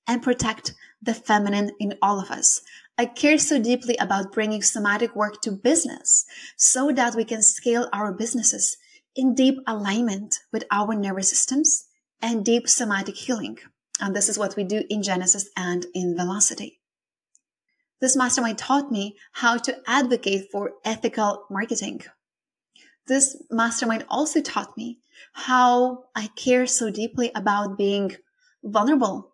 and 0.07 0.21
protect 0.21 0.73
the 1.01 1.13
feminine 1.13 1.71
in 1.79 1.97
all 2.01 2.19
of 2.19 2.31
us. 2.31 2.61
I 2.97 3.05
care 3.05 3.37
so 3.37 3.61
deeply 3.61 3.95
about 3.97 4.33
bringing 4.33 4.61
somatic 4.61 5.15
work 5.15 5.41
to 5.43 5.51
business 5.51 6.25
so 6.57 6.91
that 6.91 7.15
we 7.15 7.23
can 7.23 7.41
scale 7.41 7.87
our 7.93 8.11
businesses 8.11 8.77
in 9.15 9.35
deep 9.35 9.57
alignment 9.67 10.39
with 10.51 10.65
our 10.71 10.93
nervous 10.93 11.29
systems 11.29 11.85
and 12.21 12.43
deep 12.43 12.67
somatic 12.67 13.15
healing. 13.15 13.57
And 14.01 14.15
this 14.15 14.29
is 14.29 14.37
what 14.37 14.55
we 14.55 14.63
do 14.63 14.83
in 14.89 15.03
Genesis 15.03 15.49
and 15.55 15.85
in 15.93 16.15
Velocity. 16.15 16.79
This 18.01 18.15
mastermind 18.15 18.57
taught 18.57 18.91
me 18.91 19.17
how 19.33 19.57
to 19.57 19.77
advocate 19.87 20.47
for 20.51 20.71
ethical 20.85 21.45
marketing. 21.49 22.01
This 23.07 23.41
mastermind 23.49 24.05
also 24.07 24.41
taught 24.41 24.77
me 24.77 24.99
how 25.33 26.05
I 26.15 26.27
care 26.35 26.65
so 26.65 26.89
deeply 26.89 27.31
about 27.35 27.77
being 27.77 28.15
vulnerable 28.63 29.28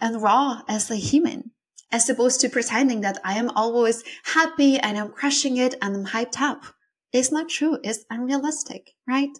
and 0.00 0.22
raw 0.22 0.62
as 0.68 0.90
a 0.90 0.96
human, 0.96 1.52
as 1.92 2.08
opposed 2.08 2.40
to 2.40 2.48
pretending 2.48 3.00
that 3.02 3.18
I 3.24 3.34
am 3.34 3.50
always 3.50 4.02
happy 4.24 4.78
and 4.78 4.98
I'm 4.98 5.10
crushing 5.10 5.56
it 5.56 5.74
and 5.82 5.96
I'm 5.96 6.06
hyped 6.06 6.40
up. 6.40 6.64
It's 7.12 7.32
not 7.32 7.48
true. 7.48 7.78
It's 7.82 8.04
unrealistic, 8.10 8.92
right? 9.08 9.30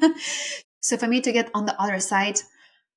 so 0.80 0.96
for 0.96 1.08
me 1.08 1.20
to 1.20 1.32
get 1.32 1.50
on 1.54 1.66
the 1.66 1.80
other 1.80 1.98
side 2.00 2.38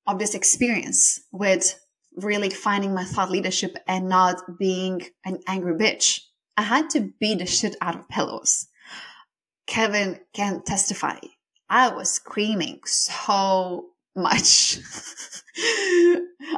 of 0.06 0.18
this 0.18 0.34
experience 0.34 1.20
with 1.32 1.78
really 2.16 2.50
finding 2.50 2.94
my 2.94 3.04
thought 3.04 3.30
leadership 3.30 3.76
and 3.86 4.08
not 4.08 4.58
being 4.58 5.02
an 5.24 5.40
angry 5.46 5.74
bitch, 5.74 6.20
I 6.56 6.62
had 6.62 6.90
to 6.90 7.12
beat 7.18 7.38
the 7.38 7.46
shit 7.46 7.76
out 7.80 7.96
of 7.96 8.08
pillows. 8.08 8.68
Kevin 9.66 10.20
can 10.34 10.62
testify. 10.62 11.18
I 11.68 11.88
was 11.88 12.12
screaming 12.12 12.80
so 12.84 13.91
much. 14.14 14.78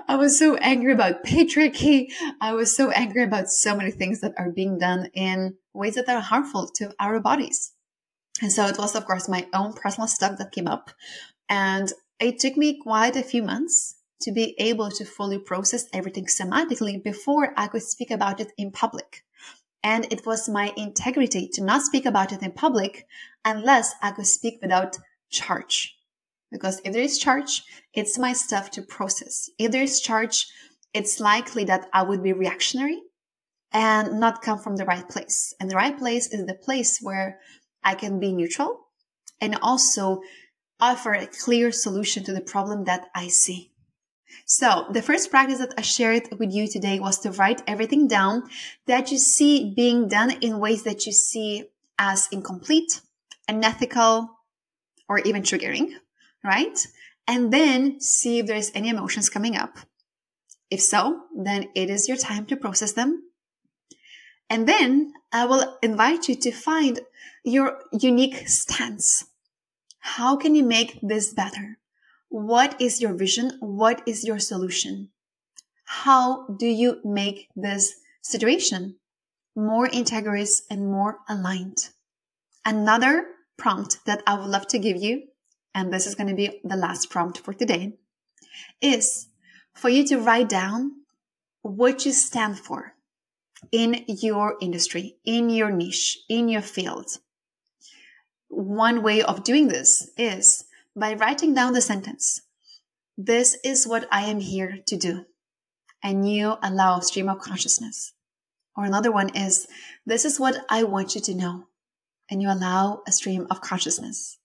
I 0.08 0.16
was 0.16 0.38
so 0.38 0.56
angry 0.56 0.92
about 0.92 1.24
patriarchy. 1.24 2.12
I 2.40 2.52
was 2.52 2.76
so 2.76 2.90
angry 2.90 3.22
about 3.24 3.48
so 3.48 3.76
many 3.76 3.90
things 3.90 4.20
that 4.20 4.34
are 4.38 4.50
being 4.50 4.78
done 4.78 5.10
in 5.14 5.56
ways 5.72 5.96
that 5.96 6.08
are 6.08 6.20
harmful 6.20 6.68
to 6.76 6.94
our 6.98 7.20
bodies. 7.20 7.72
And 8.42 8.52
so 8.52 8.66
it 8.66 8.78
was, 8.78 8.94
of 8.94 9.06
course, 9.06 9.28
my 9.28 9.46
own 9.52 9.72
personal 9.72 10.08
stuff 10.08 10.38
that 10.38 10.52
came 10.52 10.66
up. 10.66 10.90
And 11.48 11.92
it 12.20 12.38
took 12.38 12.56
me 12.56 12.80
quite 12.80 13.16
a 13.16 13.22
few 13.22 13.42
months 13.42 13.96
to 14.22 14.32
be 14.32 14.54
able 14.58 14.90
to 14.90 15.04
fully 15.04 15.38
process 15.38 15.86
everything 15.92 16.26
somatically 16.26 17.02
before 17.02 17.52
I 17.56 17.66
could 17.66 17.82
speak 17.82 18.10
about 18.10 18.40
it 18.40 18.52
in 18.56 18.70
public. 18.70 19.24
And 19.82 20.10
it 20.10 20.24
was 20.24 20.48
my 20.48 20.72
integrity 20.76 21.48
to 21.52 21.62
not 21.62 21.82
speak 21.82 22.06
about 22.06 22.32
it 22.32 22.42
in 22.42 22.52
public 22.52 23.06
unless 23.44 23.94
I 24.00 24.12
could 24.12 24.26
speak 24.26 24.60
without 24.62 24.98
charge. 25.28 25.93
Because 26.54 26.80
if 26.84 26.92
there 26.92 27.02
is 27.02 27.18
charge, 27.18 27.64
it's 27.92 28.16
my 28.16 28.32
stuff 28.32 28.70
to 28.70 28.82
process. 28.82 29.50
If 29.58 29.72
there 29.72 29.82
is 29.82 30.00
charge, 30.00 30.46
it's 30.94 31.18
likely 31.18 31.64
that 31.64 31.88
I 31.92 32.04
would 32.04 32.22
be 32.22 32.32
reactionary 32.32 33.02
and 33.72 34.20
not 34.20 34.40
come 34.40 34.60
from 34.60 34.76
the 34.76 34.84
right 34.84 35.06
place. 35.08 35.52
And 35.58 35.68
the 35.68 35.74
right 35.74 35.98
place 35.98 36.28
is 36.28 36.46
the 36.46 36.54
place 36.54 37.00
where 37.02 37.40
I 37.82 37.96
can 37.96 38.20
be 38.20 38.32
neutral 38.32 38.86
and 39.40 39.58
also 39.62 40.20
offer 40.78 41.12
a 41.12 41.26
clear 41.26 41.72
solution 41.72 42.22
to 42.22 42.32
the 42.32 42.40
problem 42.40 42.84
that 42.84 43.08
I 43.16 43.26
see. 43.26 43.72
So 44.46 44.86
the 44.92 45.02
first 45.02 45.32
practice 45.32 45.58
that 45.58 45.74
I 45.76 45.82
shared 45.82 46.28
with 46.38 46.52
you 46.52 46.68
today 46.68 47.00
was 47.00 47.18
to 47.20 47.32
write 47.32 47.62
everything 47.66 48.06
down 48.06 48.44
that 48.86 49.10
you 49.10 49.18
see 49.18 49.74
being 49.74 50.06
done 50.06 50.30
in 50.40 50.60
ways 50.60 50.84
that 50.84 51.04
you 51.04 51.10
see 51.10 51.64
as 51.98 52.28
incomplete, 52.30 53.00
unethical, 53.48 54.30
or 55.08 55.18
even 55.18 55.42
triggering 55.42 55.94
right? 56.44 56.86
And 57.26 57.52
then 57.52 58.00
see 58.00 58.38
if 58.38 58.46
there's 58.46 58.70
any 58.74 58.90
emotions 58.90 59.30
coming 59.30 59.56
up. 59.56 59.78
If 60.70 60.82
so, 60.82 61.22
then 61.34 61.68
it 61.74 61.90
is 61.90 62.08
your 62.08 62.16
time 62.16 62.46
to 62.46 62.56
process 62.56 62.92
them. 62.92 63.22
And 64.50 64.68
then 64.68 65.12
I 65.32 65.46
will 65.46 65.78
invite 65.82 66.28
you 66.28 66.34
to 66.36 66.52
find 66.52 67.00
your 67.44 67.80
unique 67.92 68.46
stance. 68.48 69.24
How 69.98 70.36
can 70.36 70.54
you 70.54 70.62
make 70.62 70.98
this 71.02 71.32
better? 71.32 71.78
What 72.28 72.80
is 72.80 73.00
your 73.00 73.14
vision? 73.14 73.56
What 73.60 74.02
is 74.06 74.24
your 74.24 74.38
solution? 74.38 75.10
How 75.86 76.46
do 76.48 76.66
you 76.66 77.00
make 77.04 77.48
this 77.56 77.94
situation 78.22 78.96
more 79.56 79.88
integrous 79.88 80.62
and 80.70 80.90
more 80.90 81.18
aligned? 81.28 81.90
Another 82.64 83.26
prompt 83.56 83.98
that 84.06 84.22
I 84.26 84.38
would 84.38 84.48
love 84.48 84.66
to 84.68 84.78
give 84.78 84.96
you, 84.96 85.22
and 85.74 85.92
this 85.92 86.06
is 86.06 86.14
going 86.14 86.28
to 86.28 86.34
be 86.34 86.60
the 86.62 86.76
last 86.76 87.10
prompt 87.10 87.38
for 87.38 87.52
today, 87.52 87.94
is 88.80 89.26
for 89.74 89.88
you 89.88 90.06
to 90.06 90.18
write 90.18 90.48
down 90.48 90.92
what 91.62 92.06
you 92.06 92.12
stand 92.12 92.58
for 92.58 92.94
in 93.72 94.04
your 94.06 94.56
industry, 94.60 95.16
in 95.24 95.50
your 95.50 95.70
niche, 95.70 96.18
in 96.28 96.48
your 96.48 96.62
field. 96.62 97.18
One 98.48 99.02
way 99.02 99.22
of 99.22 99.42
doing 99.42 99.68
this 99.68 100.10
is 100.16 100.64
by 100.94 101.14
writing 101.14 101.54
down 101.54 101.72
the 101.72 101.80
sentence. 101.80 102.42
This 103.16 103.56
is 103.64 103.86
what 103.86 104.06
I 104.12 104.22
am 104.22 104.40
here 104.40 104.78
to 104.86 104.96
do. 104.96 105.26
And 106.02 106.28
you 106.28 106.56
allow 106.62 106.98
a 106.98 107.02
stream 107.02 107.28
of 107.28 107.40
consciousness. 107.40 108.12
Or 108.76 108.84
another 108.84 109.10
one 109.10 109.34
is, 109.34 109.66
this 110.04 110.24
is 110.24 110.38
what 110.38 110.64
I 110.68 110.84
want 110.84 111.14
you 111.14 111.20
to 111.22 111.34
know. 111.34 111.66
And 112.30 112.42
you 112.42 112.50
allow 112.50 113.02
a 113.06 113.12
stream 113.12 113.46
of 113.50 113.60
consciousness. 113.60 114.38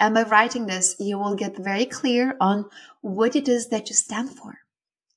And 0.00 0.14
by 0.14 0.22
writing 0.22 0.66
this, 0.66 0.96
you 0.98 1.18
will 1.18 1.34
get 1.34 1.58
very 1.58 1.84
clear 1.84 2.34
on 2.40 2.64
what 3.02 3.36
it 3.36 3.48
is 3.48 3.68
that 3.68 3.90
you 3.90 3.94
stand 3.94 4.30
for. 4.30 4.60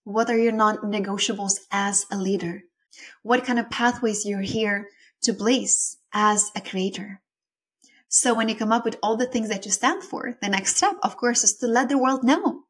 What 0.04 0.30
are 0.30 0.38
your 0.38 0.52
non-negotiables 0.52 1.62
as 1.72 2.06
a 2.12 2.18
leader? 2.18 2.64
What 3.22 3.46
kind 3.46 3.60
of 3.60 3.70
pathways 3.70 4.26
you're 4.26 4.42
here 4.42 4.90
to 5.22 5.32
blaze 5.32 5.98
as 6.14 6.52
a 6.54 6.60
creator? 6.60 7.22
So 8.10 8.34
when 8.34 8.50
you 8.50 8.56
come 8.56 8.74
up 8.74 8.84
with 8.84 8.98
all 9.02 9.16
the 9.16 9.26
things 9.26 9.48
that 9.48 9.66
you 9.66 9.72
stand 9.72 10.04
for, 10.04 10.38
the 10.42 10.50
next 10.50 10.76
step, 10.76 10.98
of 11.02 11.16
course, 11.16 11.46
is 11.46 11.56
to 11.60 11.68
let 11.68 11.88
the 11.88 11.98
world 11.98 12.26
know. 12.26 12.64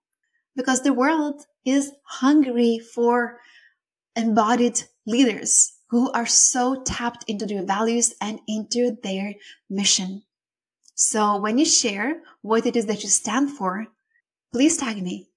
Because 0.55 0.83
the 0.83 0.93
world 0.93 1.41
is 1.65 1.91
hungry 2.03 2.79
for 2.79 3.39
embodied 4.15 4.83
leaders 5.07 5.73
who 5.89 6.11
are 6.11 6.27
so 6.27 6.83
tapped 6.83 7.25
into 7.27 7.47
their 7.47 7.65
values 7.65 8.13
and 8.21 8.39
into 8.47 8.97
their 9.01 9.33
mission. 9.67 10.21
So 10.95 11.37
when 11.37 11.57
you 11.57 11.65
share 11.65 12.21
what 12.41 12.65
it 12.65 12.75
is 12.75 12.85
that 12.85 13.03
you 13.03 13.09
stand 13.09 13.51
for, 13.51 13.87
please 14.51 14.77
tag 14.77 15.01
me 15.01 15.29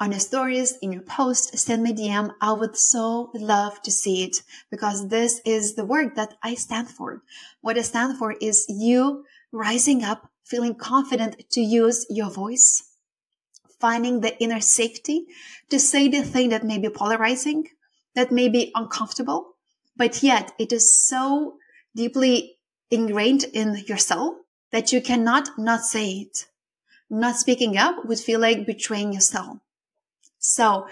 on 0.00 0.10
your 0.10 0.20
stories, 0.20 0.78
in 0.82 0.92
your 0.92 1.02
post, 1.02 1.56
send 1.58 1.82
me 1.82 1.92
DM. 1.92 2.30
I 2.40 2.52
would 2.52 2.76
so 2.76 3.30
love 3.34 3.82
to 3.82 3.90
see 3.90 4.24
it 4.24 4.42
because 4.70 5.08
this 5.08 5.40
is 5.44 5.74
the 5.74 5.84
work 5.84 6.14
that 6.16 6.34
I 6.42 6.54
stand 6.54 6.88
for. 6.88 7.22
What 7.60 7.78
I 7.78 7.82
stand 7.82 8.18
for 8.18 8.32
is 8.32 8.66
you 8.68 9.24
rising 9.52 10.02
up, 10.02 10.30
feeling 10.44 10.74
confident 10.74 11.48
to 11.50 11.60
use 11.60 12.06
your 12.10 12.30
voice, 12.30 12.82
finding 13.80 14.20
the 14.20 14.38
inner 14.42 14.60
safety 14.60 15.26
to 15.70 15.78
say 15.78 16.08
the 16.08 16.22
thing 16.22 16.50
that 16.50 16.64
may 16.64 16.78
be 16.78 16.88
polarizing, 16.88 17.68
that 18.14 18.32
may 18.32 18.48
be 18.48 18.72
uncomfortable, 18.74 19.56
but 19.96 20.22
yet 20.22 20.52
it 20.58 20.72
is 20.72 20.98
so 20.98 21.56
deeply 21.94 22.58
ingrained 22.90 23.44
in 23.52 23.82
your 23.86 23.98
soul 23.98 24.45
that 24.76 24.92
you 24.92 25.00
cannot 25.00 25.48
not 25.56 25.80
say 25.80 26.06
it. 26.10 26.48
Not 27.08 27.36
speaking 27.36 27.78
up 27.78 28.04
would 28.04 28.20
feel 28.20 28.38
like 28.38 28.66
betraying 28.66 29.14
yourself. 29.14 29.56
So 30.38 30.86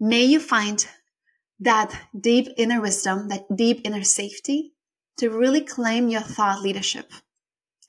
may 0.00 0.24
you 0.24 0.40
find 0.40 0.84
that 1.60 2.08
deep 2.20 2.48
inner 2.56 2.80
wisdom, 2.80 3.28
that 3.28 3.44
deep 3.54 3.82
inner 3.84 4.02
safety 4.02 4.72
to 5.18 5.30
really 5.30 5.60
claim 5.60 6.08
your 6.08 6.20
thought 6.20 6.62
leadership. 6.62 7.12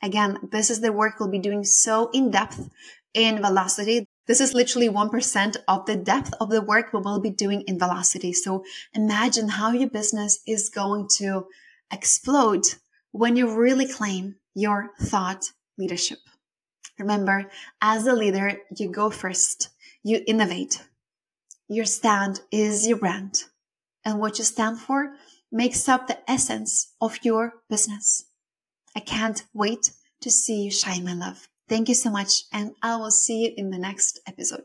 Again, 0.03 0.37
this 0.51 0.69
is 0.69 0.81
the 0.81 0.91
work 0.91 1.19
we'll 1.19 1.31
be 1.31 1.39
doing 1.39 1.63
so 1.63 2.11
in 2.13 2.29
depth 2.29 2.69
in 3.15 3.37
velocity. 3.37 4.05
This 4.27 4.41
is 4.41 4.53
literally 4.53 4.87
1% 4.87 5.57
of 5.67 5.87
the 5.87 5.95
depth 5.95 6.31
of 6.39 6.51
the 6.51 6.61
work 6.61 6.93
we 6.93 6.99
will 6.99 7.19
be 7.19 7.31
doing 7.31 7.61
in 7.61 7.79
velocity. 7.79 8.33
So 8.33 8.63
imagine 8.93 9.49
how 9.49 9.71
your 9.71 9.89
business 9.89 10.41
is 10.45 10.69
going 10.69 11.07
to 11.17 11.47
explode 11.91 12.65
when 13.11 13.35
you 13.35 13.51
really 13.51 13.87
claim 13.87 14.35
your 14.53 14.91
thought 15.01 15.51
leadership. 15.77 16.19
Remember, 16.97 17.49
as 17.81 18.05
a 18.05 18.13
leader, 18.13 18.57
you 18.75 18.89
go 18.91 19.09
first, 19.09 19.69
you 20.03 20.21
innovate. 20.27 20.83
Your 21.67 21.85
stand 21.85 22.41
is 22.51 22.87
your 22.87 22.97
brand. 22.97 23.43
And 24.03 24.19
what 24.19 24.37
you 24.37 24.43
stand 24.43 24.79
for 24.79 25.13
makes 25.51 25.87
up 25.87 26.07
the 26.07 26.19
essence 26.29 26.93
of 26.99 27.19
your 27.23 27.53
business. 27.69 28.25
I 28.95 28.99
can't 28.99 29.43
wait 29.53 29.91
to 30.21 30.29
see 30.29 30.63
you 30.63 30.71
shine, 30.71 31.05
my 31.05 31.13
love. 31.13 31.47
Thank 31.67 31.87
you 31.87 31.95
so 31.95 32.09
much, 32.09 32.43
and 32.51 32.73
I 32.81 32.95
will 32.95 33.11
see 33.11 33.45
you 33.45 33.53
in 33.55 33.69
the 33.69 33.77
next 33.77 34.19
episode. 34.27 34.63